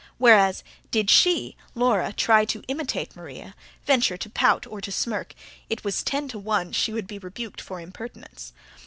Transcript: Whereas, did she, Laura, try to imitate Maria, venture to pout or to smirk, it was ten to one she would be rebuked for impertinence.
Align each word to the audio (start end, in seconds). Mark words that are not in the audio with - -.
Whereas, 0.17 0.63
did 0.89 1.11
she, 1.11 1.55
Laura, 1.75 2.11
try 2.11 2.43
to 2.45 2.63
imitate 2.67 3.15
Maria, 3.15 3.53
venture 3.85 4.17
to 4.17 4.31
pout 4.31 4.65
or 4.65 4.81
to 4.81 4.91
smirk, 4.91 5.35
it 5.69 5.83
was 5.83 6.01
ten 6.01 6.27
to 6.29 6.39
one 6.39 6.71
she 6.71 6.91
would 6.91 7.05
be 7.05 7.19
rebuked 7.19 7.61
for 7.61 7.79
impertinence. 7.79 8.51